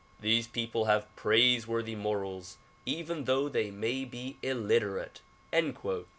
[0.19, 2.57] These people have praiseworthy morals
[2.87, 5.21] even though they may be illiterate."